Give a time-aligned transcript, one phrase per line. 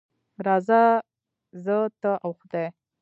[0.45, 0.81] راځه
[1.63, 2.67] زه، ته او خدای.